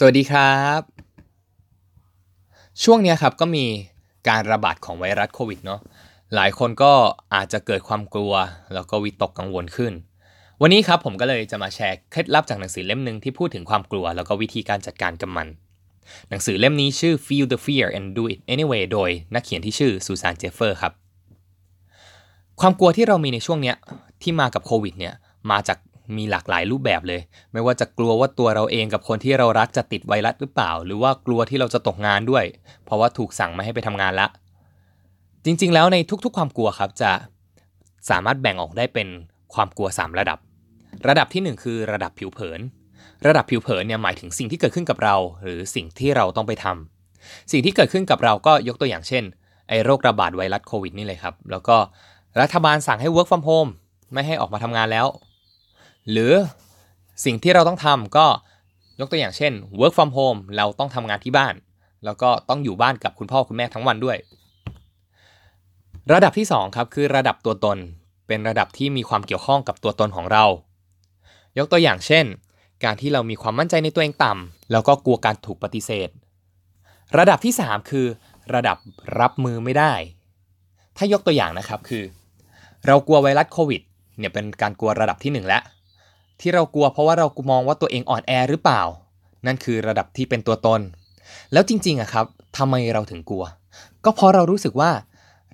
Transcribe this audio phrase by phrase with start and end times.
[0.00, 0.80] สวัสดีครับ
[2.82, 3.64] ช่วงนี้ครับก็มี
[4.28, 5.80] การระบาดของไวรัสโควิดเนาะ
[6.34, 6.92] หลายคนก็
[7.34, 8.32] อาจจะเกิดความกลัว
[8.74, 9.92] แล้วก็วิตกกังวลขึ้น
[10.60, 15.48] วันนี้ครับผมก็เลยจะมาแชร์เคล็ดลับจากหนังสือเล่มหนึ่งที่พูดถึงความกลัว แล้วก็วิธีการจัดการกับมัน
[16.28, 20.92] หนังสือเล่มนี้ชื่อ Feel the Fear and Do It Anyway โดยนักเขียนที่ชื่อซูซานเจฟเฟอร์ครับ
[22.60, 23.74] ความกลัวที่เรามีในช่วงนี้
[24.22, 25.14] ที่มากับโควิดเนี่ย
[25.50, 25.78] มาจาก
[26.16, 27.20] มีหลากหลายรูปแบบเลย
[27.52, 32.44] ไม่ว่าจะกลัวว่าตัวเราเองกับคนที่เรารักจะติดไวรัสหรือเปล่า หรือว่ากลัวที่เราจะตกงานด้วย
[32.84, 34.26] เพราะว่าถูกสั่งไม่ให้ไปทำงานละ
[35.44, 37.10] จริง ๆ แล้วในทุก ๆ ความกลัวครับจะ
[38.10, 39.08] สามารถแบ่งออกได้เป็น
[39.54, 40.38] ความกลัว 3 ระดับ
[41.08, 42.60] ระดับที่ 1 คือระดับผิวเผิน
[43.26, 49.24] ระดับผิวเผินเนี่ยหมายถึงสิ่งที่เกิดขึ้นกับเรา หรือสิ่งที่เราต้องไปทำสิ่งที่เกิดขึ้นกับเราก็ยกตัวอย่างเช่น
[49.68, 51.76] ไอ้โรคระบาดไวรัสโควิดนี่เลยครับ แล้วก็
[52.40, 53.70] รัฐบาลสั่งให้ work from home
[54.12, 55.06] ไม่ให้ออกมาทำงานแล้ว
[56.10, 56.32] หรือ
[57.24, 58.26] สิ่งที่เราต้องทำก็
[59.00, 61.54] ยกตัวอย่างเช่น work from home เราต้องทำงานที่บ้าน
[62.04, 64.16] แล้วก็ต้องอยู่บ้านกับคุณพ่อคุณแม่ทั้งวันด้วย
[66.12, 67.78] ระดับที่2ครับคือระดับตัวตน
[68.26, 70.44] เป็นระดับที่มีความเกี่ยวข้องกับตัวตนของเรา
[71.58, 72.24] ยกตัวอย่างเช่น
[72.84, 76.08] การที่เรามีความมั่นใจในตัวเองต่ำแล้วก็กลัวการถูกปฏิเสธ
[77.18, 78.06] ระดับที่ 3 คือ
[78.54, 78.76] ระดับ
[79.20, 79.92] รับมือไม่ได้
[80.96, 82.04] ถ้ายกตัวอย่างนะครับคือ
[82.86, 83.82] เรากลัวไวรัสโควิด
[84.18, 85.62] เนี่ยเป็นการกลัวระดับที่ 1 แล้ว
[86.40, 88.82] ที่เรากลัวเพราะว่าเรามองว่าตัวเองอ่อนแอหรือเปล่า
[89.46, 90.80] นั่นคือระดับที่เป็นตัวตน
[91.52, 93.44] แล้วจริงๆอะครับทำไมเราถึงกลัว
[94.04, 94.90] ก็เพราะเรารู้สึกว่า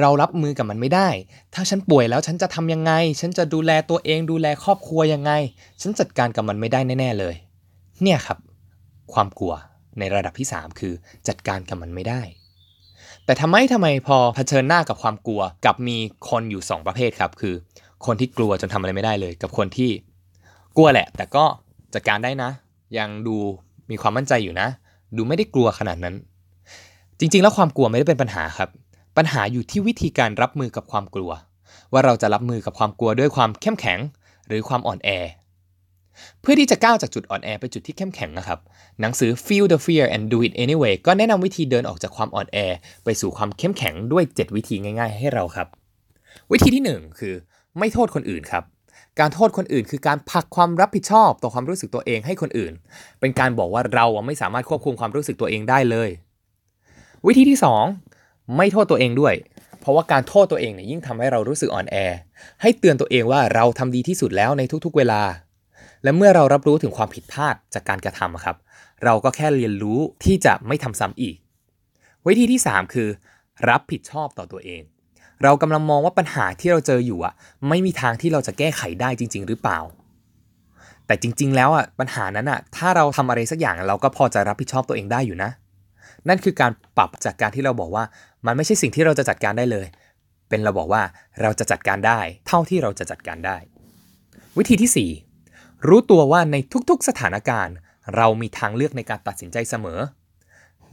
[0.00, 1.08] เรารับมือกับมันไม่ได้
[1.54, 5.32] ถ้าฉันป่วยแล้วฉันจะทำยังไง ฉันจะดูแลตัวเองดูแลครอบครัวยังไง
[5.82, 7.34] ฉันจัดการกับมันไม่ได้แน่ ๆเลย
[8.02, 8.38] เนี่ยครับ
[9.12, 9.54] ความกลัว
[9.98, 10.92] ในระดับที่ 3 คือ
[11.28, 12.22] จัดการกับมันไม่ได้
[13.24, 15.96] แต่ทำไมทำไมพอเผชิญหน้ากับความกลัว กับมี
[16.28, 17.54] คนอยู่ 2 ประเภทครับ คือ
[18.06, 19.90] คนที่กลัวจนทำอะไรไม่ได้เลย กับคนที่
[20.76, 21.44] กลัวแหละ แต่ก็
[21.94, 22.50] จัดการได้นะ
[22.98, 23.36] ยังดู
[23.90, 24.68] มีความมั่นใจอยู่นะ
[25.16, 26.14] ดูไม่ได้กลัวขนาดนั้น
[27.18, 28.70] จริง ๆ แล้วความกลัวไม่ได้เป็นปัญหาครับ
[29.16, 31.30] ปัญหาอยู่ที่วิธีการรับมือกับความกลัว
[31.92, 33.98] ว่าเราจะรับมือกับความกลัวด้วยความเข้มแข็ง
[34.48, 35.10] หรือความอ่อนแอ
[36.40, 38.58] เพื่อที่จะก้าวจากจุดอ่อนแอไปจุดที่เข้มแข็งนะครับ
[39.00, 42.58] หนังสือ Feel the Fear and Do It Anyway ก็แนะนำวิธีเดินออกจากความอ่อนแอ
[43.04, 45.68] ไปสู่ความเข้มแข็งด้วย 7 วิธีง่าย ๆ ให้เราครับ
[46.52, 47.34] วิธีที่ 1 คือ
[47.78, 48.64] ไม่โทษคนอื่นครับ
[49.20, 52.72] การโทษคนอื่น คือการผลักความรับผิดชอบต่อความรู้สึกตัวเองให้คนอื่น
[53.20, 56.08] เป็นการบอกว่าเราไม่สามารถควบคุมความรู้สึกตัวเองได้เลย
[57.26, 57.58] วิธีที่
[58.06, 59.34] 2 ไม่โทษตัวเองด้วย
[59.80, 61.96] เพราะว่าการโทษตัวเองเนี่ยยิ่งทำให้เรารู้สึกอ่อนแอ
[62.62, 65.22] ให้เตือนตัวเองว่าเราทำดีที่สุดแล้วในทุกๆ เวลา
[66.02, 68.56] และเมื่อเรารับรู้ถึงความผิดพลาดจากการกระทำครับ
[69.04, 71.36] เราก็แค่เรียนรู้ที่จะไม่ทำซ้ำอีก
[72.26, 73.08] วิธีที่ 3 คือ
[73.68, 74.82] รับผิดชอบต่อตัวเอง
[75.42, 77.34] เรากำลังมองว่าปัญหาที่เราเจออยู่อะ
[77.68, 79.78] ไม่มีทางที่เราจะแก้ไขได้จริง ๆ หรือเปล่า
[81.06, 85.50] แต่จริง ๆ แล้วอะปัญหานั้นอะ ถ้าเราทำอะไรสักอย่างเราก็พอจะรับผิดชอบตัวเองได้อยู่นะ
[86.28, 88.04] นั่นคือการปรับจากการที่เราบอกว่า
[88.46, 89.86] มันไม่ใช่สิ่งที่เราจะจัดการได้เลย
[90.48, 91.02] เป็นเราบอกว่า
[91.42, 93.56] เราจะจัดการได้ เท่าที่เราจะจัดการได้
[94.58, 95.10] วิธีที่
[95.46, 96.56] 4 รู้ตัวว่าใน
[96.90, 97.76] ทุกๆสถานการณ์
[98.16, 99.98] เรามีทางเลือกในการตัดสินใจเสมอ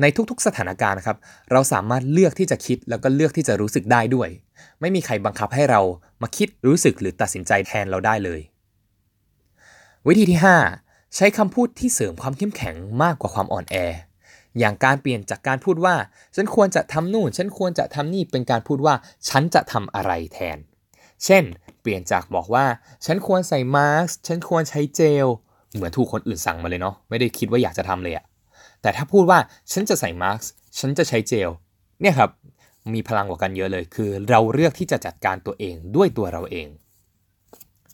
[0.00, 1.18] ในทุก ๆ สถานการณ์นะครับ
[1.52, 4.28] เราสามารถเลือกที่จะคิดแล้วก็เลือกที่จะรู้สึกได้ด้วย
[4.80, 5.80] ไม่มีใครบังคับให้เรา
[6.22, 8.40] มาคิดรู้สึกหรือตัดสินใจแทนเราได้เลย
[10.06, 10.40] วิธีที่
[10.78, 13.76] 5 ใช้คำพูดที่เสริมความเข้มแข็งมากกว่าความอ่อนแอ
[14.58, 15.94] อย่างการเปลี่ยนจากการพูดว่า
[16.36, 18.94] ฉันควรจะทำนู่น ฉันควรจะทำนี่เป็นการพูดว่า
[19.28, 20.58] ฉันจะทำอะไรแทน
[21.24, 21.44] เช่น
[21.80, 22.66] เปลี่ยนจากบอกว่า
[23.06, 25.26] ฉันควรใส่มาสก์ฉันควรใช้เจล
[25.74, 28.24] เหมือนถูกคนอื่นสั่งมาเลยเนาะไม่ได้คิดว่าอยากจะทำเลยอะ
[28.86, 29.38] แต่ถ้าพูดว่า
[29.72, 30.38] ฉันจะใส่มาร์ก
[30.78, 31.50] ฉันจะใช้เจล
[32.00, 32.30] เนี่ยครับ
[32.94, 36.68] มีพลังกว่ากันเยอะเลย คือเราเลือกที่จะจัดการตัวเองด้วยตัวเราเอง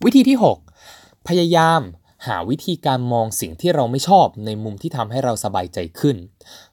[0.05, 0.37] วิธีที่
[0.83, 1.81] 6 พยายาม
[2.27, 6.17] หาวิธีการมองสิ่งที่เราไม่ชอบในมุมที่ทำให้เราสบายใจขึ้น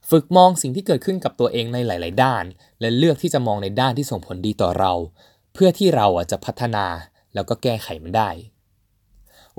[0.10, 2.44] ฝึกมองสิ่งที่เกิดขึ้นกับตัวเองในหลาย ๆ ด้าน
[2.82, 4.94] และเลือกที่จะมองในด้านที่ส่งผลดีต่อเรา
[5.54, 6.86] เพื่อที่เราจะพัฒนา
[7.34, 8.30] แล้วก็แก้ไขมันได้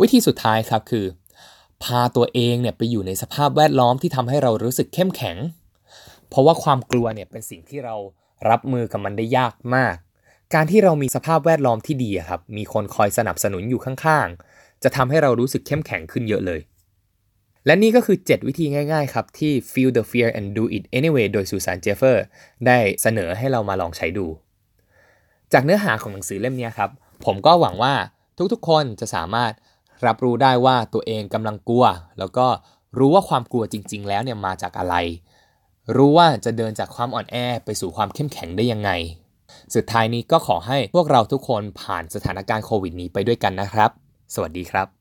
[0.00, 1.06] วิธีสุดท้ายครับคือ
[1.84, 5.36] พาตัวเองเนี่ยไปอยู่ในสภาพแวดล้อมที่ทำให้เรารู้สึกเข้มแข็ง
[6.28, 7.96] เพราะว่าความกลัวเนี่ยเป็นสิ่งที่เรา
[8.50, 9.94] รับมือกับมันได้ยากมาก
[10.54, 16.60] การที่เรามีสภาพแวดล้อมที่ดีครับ มีคนคอยสนับสนุนอยู่ข้างๆ จะทำให้เรารู้สึกเข้มแข็งขึ้นเยอะเลย
[17.66, 22.24] และนี่ก็คือ 7 วิธีง่ายๆครับ ที่ Feel the Fear and Do It Anyway โดยซูซานเจฟเฟอร์
[22.66, 24.26] ได้เสนอให้เรามาลองใช้ดู
[25.52, 26.90] จากเนื้อหาของหนังสือเล่มนี้ครับ
[27.24, 27.94] ผมก็หวังว่า
[28.52, 29.52] ทุกๆ คนจะสามารถ
[30.06, 31.84] รับรู้ได้ว่าตัวเองกำลังกลัว
[32.18, 32.46] แล้วก็
[32.98, 34.94] รู้ว่าความกลัวจริง ๆ แล้วเนี่ยมาจากอะไร
[35.96, 38.90] รู้ว่าจะเดินจากความอ่อนแอไปสู่ความเข้มแข็งได้ยังไง
[39.74, 43.90] สุดท้ายนี้ก็ขอให้พวกเราทุกคนผ่านสถานการณ์โควิดนี้ไปด้วยกันนะครับ
[44.34, 44.99] สวัสดีครับ